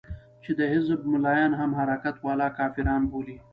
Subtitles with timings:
[0.43, 3.37] چې د حزب ملايان هم حرکت والا کافران بولي.